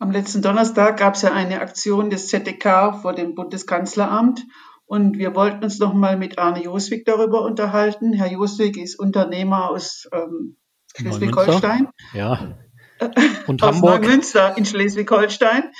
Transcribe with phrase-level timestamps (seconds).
[0.00, 4.46] Am letzten Donnerstag gab es ja eine Aktion des ZDK vor dem Bundeskanzleramt
[4.86, 8.14] und wir wollten uns noch mal mit Arne Joswig darüber unterhalten.
[8.14, 10.56] Herr Joswig ist Unternehmer aus ähm,
[10.96, 11.90] Schleswig-Holstein.
[12.14, 12.58] Ja.
[13.46, 14.02] Und aus Hamburg.
[14.02, 15.70] Neumünster in Schleswig-Holstein.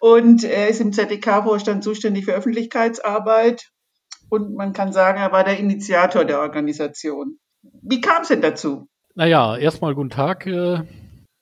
[0.00, 3.70] Und er ist im ZDK-Vorstand zuständig für Öffentlichkeitsarbeit.
[4.28, 7.38] Und man kann sagen, er war der Initiator der Organisation.
[7.62, 8.88] Wie kam es denn dazu?
[9.14, 10.44] Naja, erstmal guten Tag.
[10.46, 10.82] Äh,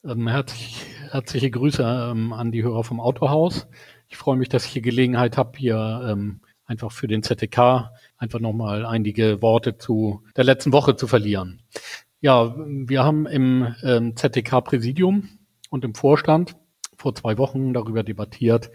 [0.04, 3.68] ähm, herzlich, herzliche Grüße ähm, an die Hörer vom Autohaus.
[4.08, 8.40] Ich freue mich, dass ich hier Gelegenheit habe, hier ähm, einfach für den ZTK einfach
[8.40, 11.60] nochmal einige Worte zu der letzten Woche zu verlieren.
[12.20, 15.28] Ja, wir haben im ähm, ZTK-Präsidium
[15.68, 16.56] und im Vorstand
[16.96, 18.70] vor zwei Wochen darüber debattiert,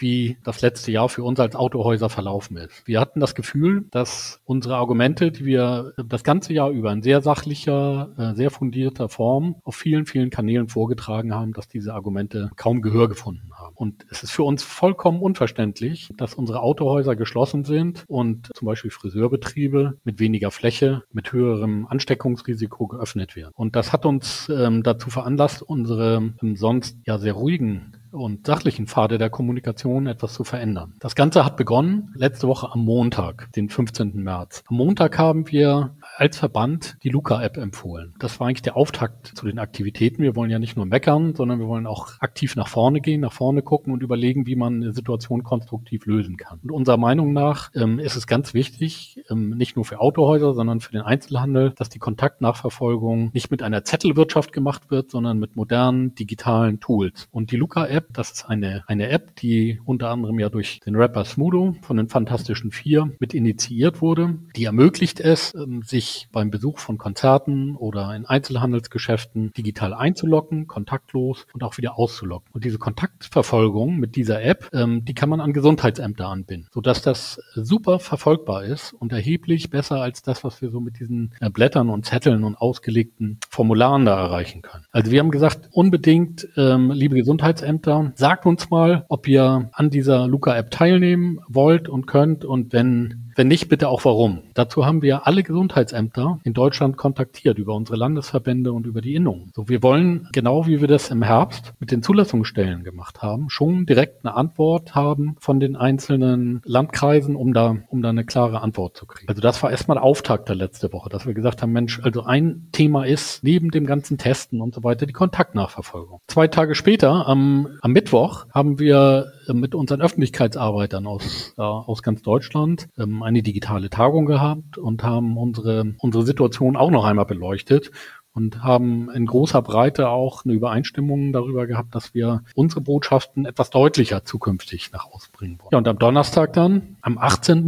[0.00, 2.86] wie das letzte Jahr für uns als Autohäuser verlaufen ist.
[2.86, 7.20] Wir hatten das Gefühl, dass unsere Argumente, die wir das ganze Jahr über in sehr
[7.20, 12.82] sachlicher, äh, sehr fundierter Form auf vielen, vielen Kanälen vorgetragen haben, dass diese Argumente kaum
[12.82, 13.74] Gehör gefunden haben.
[13.76, 18.90] Und es ist für uns vollkommen unverständlich, dass unsere Autohäuser geschlossen sind und zum Beispiel
[18.90, 23.52] Friseurbetriebe mit weniger Fläche, mit höherem Ansteckungsrisiko geöffnet werden.
[23.54, 28.86] Und das hat uns ähm, dazu veranlasst, unsere ähm, sonst ja sehr ruhigen und sachlichen
[28.86, 30.94] Pfade der Kommunikation etwas zu verändern.
[31.00, 34.22] Das Ganze hat begonnen letzte Woche am Montag, den 15.
[34.22, 34.64] März.
[34.66, 38.14] Am Montag haben wir als Verband die Luca-App empfohlen.
[38.18, 40.22] Das war eigentlich der Auftakt zu den Aktivitäten.
[40.22, 43.32] Wir wollen ja nicht nur meckern, sondern wir wollen auch aktiv nach vorne gehen, nach
[43.32, 46.60] vorne gucken und überlegen, wie man eine Situation konstruktiv lösen kann.
[46.62, 50.80] Und unserer Meinung nach ähm, ist es ganz wichtig, ähm, nicht nur für Autohäuser, sondern
[50.80, 56.14] für den Einzelhandel, dass die Kontaktnachverfolgung nicht mit einer Zettelwirtschaft gemacht wird, sondern mit modernen
[56.14, 57.28] digitalen Tools.
[57.30, 58.08] Und die Luca-App App.
[58.12, 62.08] Das ist eine, eine App, die unter anderem ja durch den Rapper Smudo von den
[62.08, 64.38] Fantastischen Vier mit initiiert wurde.
[64.56, 71.46] Die ermöglicht es, ähm, sich beim Besuch von Konzerten oder in Einzelhandelsgeschäften digital einzuloggen, kontaktlos
[71.52, 72.48] und auch wieder auszulocken.
[72.52, 77.40] Und diese Kontaktverfolgung mit dieser App, ähm, die kann man an Gesundheitsämter anbinden, sodass das
[77.54, 81.90] super verfolgbar ist und erheblich besser als das, was wir so mit diesen äh, Blättern
[81.90, 84.86] und Zetteln und ausgelegten Formularen da erreichen können.
[84.90, 88.12] Also wir haben gesagt, unbedingt, ähm, liebe Gesundheitsämter, Newsletter.
[88.14, 93.48] Sagt uns mal, ob ihr an dieser Luca-App teilnehmen wollt und könnt und wenn wenn
[93.48, 94.42] nicht, bitte auch warum.
[94.52, 99.50] Dazu haben wir alle Gesundheitsämter in Deutschland kontaktiert über unsere Landesverbände und über die Innungen.
[99.54, 103.86] So, wir wollen, genau wie wir das im Herbst mit den Zulassungsstellen gemacht haben, schon
[103.86, 108.98] direkt eine Antwort haben von den einzelnen Landkreisen, um da, um da eine klare Antwort
[108.98, 109.26] zu kriegen.
[109.30, 112.68] Also das war erstmal Auftakt der letzte Woche, dass wir gesagt haben, Mensch, also ein
[112.72, 116.20] Thema ist neben dem ganzen Testen und so weiter die Kontaktnachverfolgung.
[116.26, 122.22] Zwei Tage später, am, am Mittwoch, haben wir mit unseren Öffentlichkeitsarbeitern aus, äh, aus ganz
[122.22, 127.90] Deutschland ähm, eine digitale Tagung gehabt und haben unsere, unsere Situation auch noch einmal beleuchtet
[128.32, 133.70] und haben in großer Breite auch eine Übereinstimmung darüber gehabt, dass wir unsere Botschaften etwas
[133.70, 135.70] deutlicher zukünftig nach außen bringen wollen.
[135.72, 137.64] Ja, und am Donnerstag dann, am 18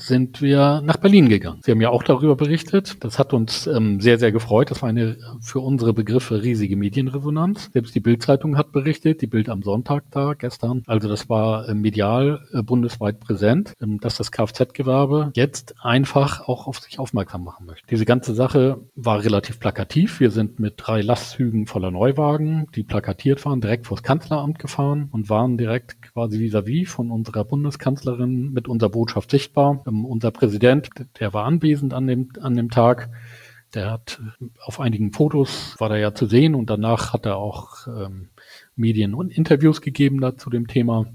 [0.00, 1.60] sind wir nach Berlin gegangen.
[1.62, 2.96] Sie haben ja auch darüber berichtet.
[3.04, 4.70] Das hat uns ähm, sehr, sehr gefreut.
[4.70, 7.70] Das war eine für unsere Begriffe riesige Medienresonanz.
[7.72, 10.82] Selbst die Bildzeitung hat berichtet, die Bild am Sonntag da gestern.
[10.86, 16.66] Also das war äh, medial äh, bundesweit präsent, ähm, dass das Kfz-Gewerbe jetzt einfach auch
[16.66, 17.86] auf sich aufmerksam machen möchte.
[17.90, 20.20] Diese ganze Sache war relativ plakativ.
[20.20, 25.28] Wir sind mit drei Lastzügen voller Neuwagen, die plakatiert waren, direkt vors Kanzleramt gefahren und
[25.28, 30.90] waren direkt quasi vis-à-vis -vis von unserer Bundeskanzlerin mit unserer Botschaft sichtbar ähm, unser Präsident,
[31.18, 33.10] der war anwesend an dem, an dem Tag.
[33.74, 34.20] Der hat
[34.64, 38.30] auf einigen Fotos war er ja zu sehen und danach hat er auch ähm,
[38.74, 41.06] Medien und Interviews gegeben da zu dem Thema.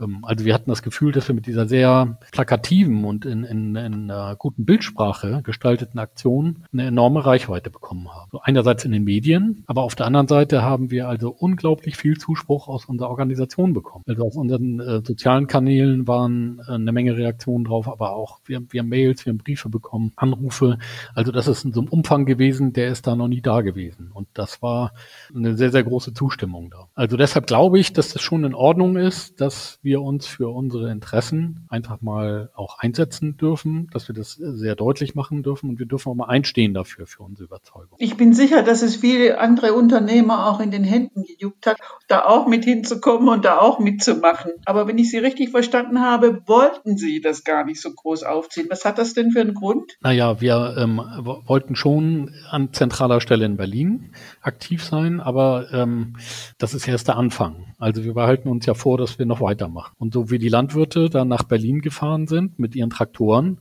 [0.00, 3.76] Ähm, also wir hatten das Gefühl, dass wir mit dieser sehr plakativen und in, in,
[3.76, 8.28] in einer guten Bildsprache gestalteten Aktion eine enorme Reichweite bekommen haben.
[8.32, 12.18] So einerseits in den Medien, aber auf der anderen Seite haben wir also unglaublich viel
[12.18, 14.04] Zuspruch aus unserer Organisation bekommen.
[14.06, 18.60] Also auf unseren äh, sozialen Kanälen waren äh, eine Menge Reaktionen drauf, aber auch wir,
[18.70, 20.78] wir haben Mails, wir haben Briefe bekommen, Anrufe.
[21.14, 24.10] Also das ist in so einem Umfang gewesen, der ist da noch nie da gewesen.
[24.12, 24.92] Und das war
[25.34, 26.88] eine sehr, sehr große Zustimmung da.
[26.94, 30.90] Also deshalb glaube ich, dass das schon in Ordnung ist, dass wir uns für unsere
[30.90, 35.86] Interessen einfach mal auch einsetzen dürfen, dass wir das sehr deutlich machen dürfen und wir
[35.86, 37.96] dürfen auch mal einstehen dafür, für unsere Überzeugung.
[37.98, 42.26] Ich bin sicher, dass es viele andere Unternehmer auch in den Händen gejuckt hat, da
[42.26, 44.52] auch mit hinzukommen und da auch mitzumachen.
[44.66, 48.66] Aber wenn ich Sie richtig verstanden habe, wollten Sie das gar nicht so groß aufziehen.
[48.68, 49.96] Was hat das denn für einen Grund?
[50.02, 54.12] Naja, wir ähm, wollten schon an zentraler Stelle in Berlin
[54.42, 56.16] aktiv sein, aber ähm,
[56.58, 57.74] das ist erst der Anfang.
[57.78, 59.94] Also wir behalten uns ja vor, dass wir noch weitermachen machen.
[59.98, 63.58] Und so wie die Landwirte dann nach Berlin gefahren sind mit ihren Traktoren,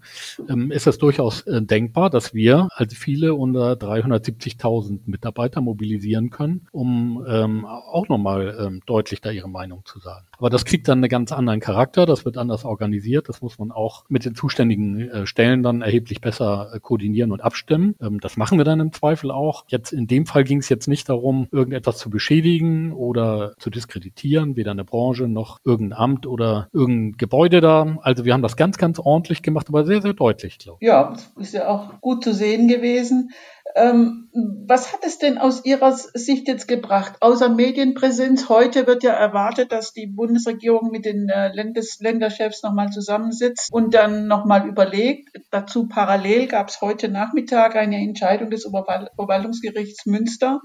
[0.50, 6.68] ähm, ist es durchaus äh, denkbar, dass wir also viele unter 370.000 Mitarbeiter mobilisieren können,
[6.72, 10.26] um ähm, auch nochmal ähm, deutlich da ihre Meinung zu sagen.
[10.38, 13.72] Aber das kriegt dann einen ganz anderen Charakter, das wird anders organisiert, das muss man
[13.72, 17.96] auch mit den zuständigen äh, Stellen dann erheblich besser äh, koordinieren und abstimmen.
[18.22, 19.66] Das machen wir dann im Zweifel auch.
[19.68, 24.56] Jetzt in dem Fall ging es jetzt nicht darum, irgendetwas zu beschädigen oder zu diskreditieren,
[24.56, 27.98] weder eine Branche noch irgendein Amt oder irgendein Gebäude da.
[28.02, 30.88] Also wir haben das ganz, ganz ordentlich gemacht, aber sehr, sehr deutlich, glaube ich.
[30.88, 33.32] Ja, ist ja auch gut zu sehen gewesen.
[33.76, 34.30] Ähm,
[34.66, 37.16] was hat es denn aus Ihrer Sicht jetzt gebracht?
[37.20, 42.90] Außer Medienpräsenz, heute wird ja erwartet, dass die Bundesregierung mit den äh, Landes Länderchefs nochmal
[42.90, 45.30] zusammensitzt und dann nochmal überlegt.
[45.52, 50.62] Dazu parallel gab es heute Nachmittag eine Entscheidung des Oberverwaltungsgerichts Münster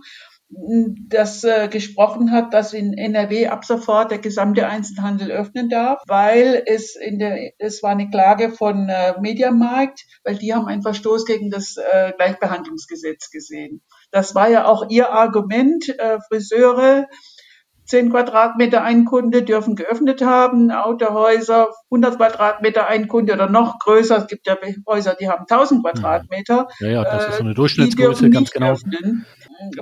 [1.08, 6.62] das äh, gesprochen hat, dass in NRW ab sofort der gesamte Einzelhandel öffnen darf, weil
[6.66, 11.24] es in der es war eine Klage von äh, Mediamarkt, weil die haben einen Verstoß
[11.24, 13.82] gegen das äh, Gleichbehandlungsgesetz gesehen.
[14.10, 17.06] Das war ja auch ihr Argument, äh, Friseure
[17.92, 24.16] 10 Quadratmeter ein Kunde dürfen geöffnet haben, Autohäuser 100 Quadratmeter ein Kunde oder noch größer.
[24.18, 24.56] Es gibt ja
[24.86, 26.68] Häuser, die haben 1000 Quadratmeter.
[26.80, 28.72] Ja, ja, das ist so eine äh, Durchschnittsgröße, ganz genau.
[28.72, 29.26] Öffnen.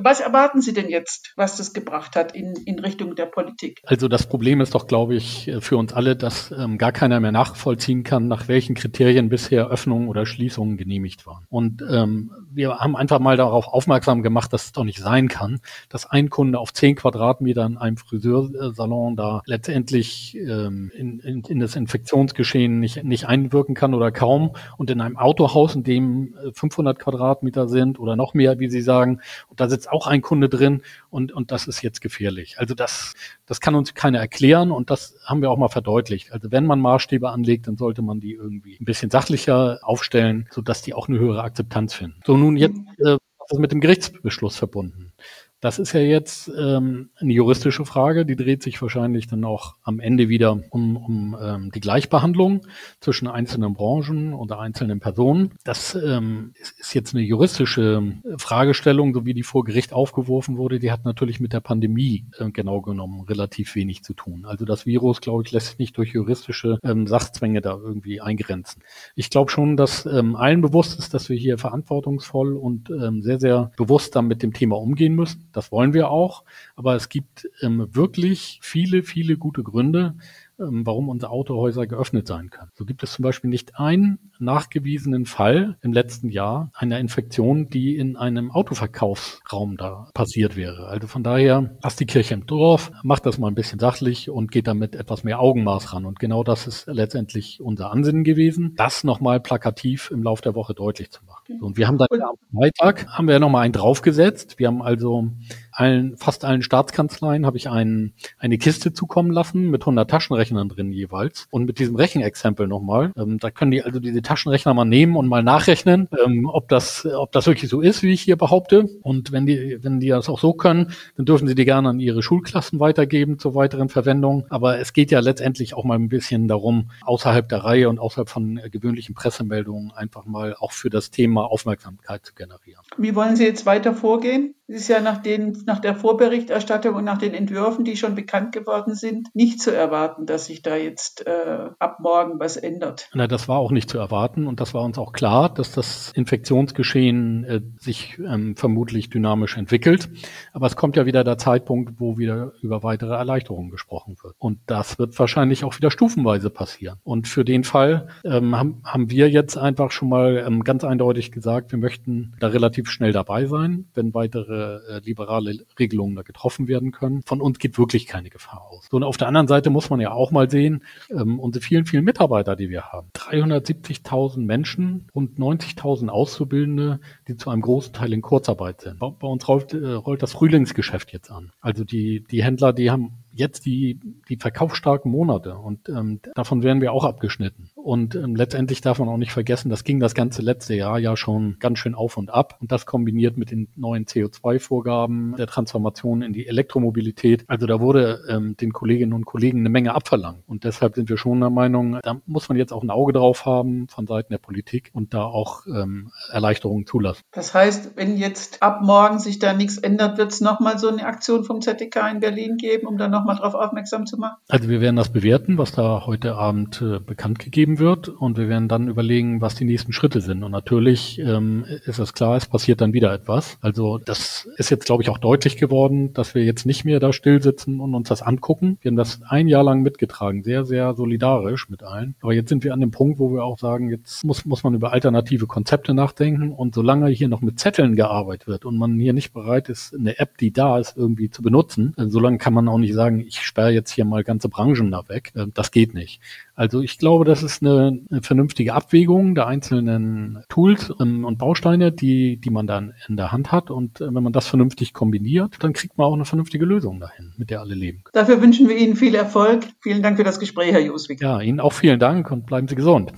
[0.00, 3.81] Was erwarten Sie denn jetzt, was das gebracht hat in, in Richtung der Politik?
[3.85, 7.32] Also das Problem ist doch, glaube ich, für uns alle, dass ähm, gar keiner mehr
[7.32, 11.47] nachvollziehen kann, nach welchen Kriterien bisher Öffnungen oder Schließungen genehmigt waren.
[11.49, 15.61] Und ähm, wir haben einfach mal darauf aufmerksam gemacht, dass es doch nicht sein kann,
[15.88, 21.61] dass ein Kunde auf zehn Quadratmeter in einem Friseursalon da letztendlich ähm, in, in, in
[21.61, 26.97] das Infektionsgeschehen nicht, nicht einwirken kann oder kaum und in einem Autohaus, in dem 500
[26.99, 30.49] äh, Quadratmeter sind oder noch mehr, wie Sie sagen, und da sitzt auch ein Kunde
[30.49, 32.58] drin und, und das ist jetzt gefährlich.
[32.58, 33.14] Also das,
[33.46, 36.32] das kann uns keiner erklären und das haben wir auch mal verdeutlicht.
[36.32, 40.82] Also wenn man Maßstäbe anlegt, dann sollte man die irgendwie ein bisschen sachlicher aufstellen, sodass
[40.82, 42.20] die auch eine höhere Akzeptanz finden.
[42.26, 43.17] So nun jetzt, äh,
[43.52, 45.12] ist mit dem Gerichtsbeschluss verbunden?
[45.60, 50.00] Das ist ja jetzt ähm, eine juristische Frage, die dreht sich wahrscheinlich dann auch am
[50.00, 52.62] Ende wieder um, um ähm, die Gleichbehandlung
[53.00, 55.52] zwischen einzelnen Branchen oder einzelnen Personen.
[55.62, 58.02] Das ähm, ist, ist jetzt eine juristische
[58.38, 60.78] Fragestellung, so wie die vor Gericht aufgeworfen wurde.
[60.78, 64.46] Die hat natürlich mit der Pandemie äh, genau genommen relativ wenig zu tun.
[64.46, 68.82] Also das Virus, glaube ich, lässt sich nicht durch juristische ähm, Sachzwänge da irgendwie eingrenzen.
[69.14, 73.38] Ich glaube schon, dass ähm, allen bewusst ist, dass wir hier verantwortungsvoll und ähm, sehr,
[73.38, 75.50] sehr bewusst dann mit dem Thema umgehen müssen.
[75.52, 76.44] Das wollen wir auch.
[76.76, 80.14] Aber es gibt ähm, wirklich viele, viele gute Gründe,
[80.61, 82.70] ähm, warum unsere Autohäuser geöffnet sein können.
[82.75, 87.97] So gibt es zum Beispiel nicht einen nachgewiesenen Fall im letzten Jahr einer Infektion, die
[87.97, 90.88] in einem Autoverkaufsraum da passiert wäre.
[90.88, 94.50] Also von daher, lasst die Kirche im Dorf, macht das mal ein bisschen sachlich und
[94.50, 96.05] geht damit etwas mehr Augenmaß ran.
[96.05, 100.75] Und genau das ist letztendlich unser Ansinnen gewesen, das nochmal plakativ im Laufe der Woche
[100.75, 101.39] deutlich zu machen.
[101.61, 104.58] Und wir haben dann am Freitag haben wir nochmal einen draufgesetzt.
[104.58, 105.31] Wir haben also
[105.73, 110.93] allen, fast allen Staatskanzleien habe ich einen, eine Kiste zukommen lassen mit 100 Taschenrechnern drin
[110.93, 111.49] jeweils.
[111.50, 115.29] Und mit diesem Rechenexempel nochmal, ähm, da können die also diese Taschenrechner mal nehmen und
[115.29, 118.88] mal nachrechnen, ähm, ob das, ob das wirklich so ist, wie ich hier behaupte.
[119.03, 122.00] Und wenn die, wenn die das auch so können, dann dürfen sie die gerne an
[122.00, 124.46] ihre Schulklassen weitergeben zur weiteren Verwendung.
[124.50, 128.29] Aber es geht ja letztendlich auch mal ein bisschen darum, außerhalb der Reihe und außerhalb
[128.29, 132.82] von äh, gewöhnlichen Pressemeldungen einfach mal auch für das Thema Aufmerksamkeit zu generieren.
[132.96, 134.54] Wie wollen Sie jetzt weiter vorgehen?
[134.70, 138.52] Es ist ja nach, den, nach der Vorberichterstattung und nach den Entwürfen, die schon bekannt
[138.52, 143.08] geworden sind, nicht zu erwarten, dass sich da jetzt äh, ab morgen was ändert.
[143.12, 146.12] Na, das war auch nicht zu erwarten und das war uns auch klar, dass das
[146.15, 150.08] Infektionsgeschehen äh, sich ähm, vermutlich dynamisch entwickelt.
[150.53, 154.36] Aber es kommt ja wieder der Zeitpunkt, wo wieder über weitere Erleichterungen gesprochen wird.
[154.38, 156.98] Und das wird wahrscheinlich auch wieder stufenweise passieren.
[157.03, 161.30] Und für den Fall ähm, haben, haben wir jetzt einfach schon mal ähm, ganz eindeutig
[161.31, 166.69] gesagt, wir möchten da relativ schnell dabei sein, wenn weitere äh, liberale Regelungen da getroffen
[166.69, 167.22] werden können.
[167.22, 168.89] Von uns geht wirklich keine Gefahr aus.
[168.91, 171.87] So, und auf der anderen Seite muss man ja auch mal sehen, ähm, unsere vielen,
[171.87, 173.08] vielen Mitarbeiter, die wir haben.
[173.15, 178.99] 370.000 Menschen und 90.000 Auszubildende, die zu einem großen Teil in Kurzarbeit sind.
[178.99, 181.53] Bei, bei uns rollt, äh, rollt das Frühlingsgeschäft jetzt an.
[181.60, 186.81] Also die, die Händler, die haben jetzt die, die verkaufsstarken Monate und ähm, davon werden
[186.81, 187.70] wir auch abgeschnitten.
[187.75, 191.17] Und ähm, letztendlich darf man auch nicht vergessen, das ging das ganze letzte Jahr ja
[191.17, 192.56] schon ganz schön auf und ab.
[192.60, 197.44] Und das kombiniert mit den neuen CO2-Vorgaben, der Transformation in die Elektromobilität.
[197.46, 200.43] Also da wurde ähm, den Kolleginnen und Kollegen eine Menge abverlangt.
[200.46, 203.46] Und deshalb sind wir schon der Meinung, da muss man jetzt auch ein Auge drauf
[203.46, 207.22] haben von Seiten der Politik und da auch ähm, Erleichterungen zulassen.
[207.32, 211.06] Das heißt, wenn jetzt ab morgen sich da nichts ändert, wird es nochmal so eine
[211.06, 214.36] Aktion vom ZDK in Berlin geben, um da nochmal drauf aufmerksam zu machen?
[214.48, 218.48] Also wir werden das bewerten, was da heute Abend äh, bekannt gegeben wird und wir
[218.48, 220.43] werden dann überlegen, was die nächsten Schritte sind.
[220.43, 223.58] Und natürlich ähm, ist es klar, es passiert dann wieder etwas.
[223.60, 227.12] Also das ist jetzt, glaube ich, auch deutlich geworden, dass wir jetzt nicht mehr da
[227.12, 228.79] still sitzen und uns das angucken.
[228.81, 232.15] Wir haben das ein Jahr lang mitgetragen, sehr, sehr solidarisch mit allen.
[232.20, 234.74] Aber jetzt sind wir an dem Punkt, wo wir auch sagen, jetzt muss, muss man
[234.74, 236.53] über alternative Konzepte nachdenken.
[236.53, 240.19] Und solange hier noch mit Zetteln gearbeitet wird und man hier nicht bereit ist, eine
[240.19, 243.40] App, die da ist, irgendwie zu benutzen, äh, solange kann man auch nicht sagen, ich
[243.40, 245.32] sperre jetzt hier mal ganze Branchen da weg.
[245.34, 246.20] Äh, das geht nicht.
[246.55, 251.90] Also ich glaube, das ist eine, eine vernünftige Abwägung der einzelnen Tools ähm, und Bausteine,
[251.90, 253.70] die, die man dann in der Hand hat.
[253.70, 257.32] Und äh, wenn man das vernünftig kombiniert, dann kriegt man auch eine vernünftige Lösung dahin,
[257.36, 258.12] mit der alle leben können.
[258.12, 259.64] Dafür wünschen wir Ihnen viel Erfolg.
[259.81, 261.20] Vielen Dank für das Gespräch, Herr Joswig.
[261.20, 263.12] Ja, Ihnen auch vielen Dank und bleiben Sie gesund.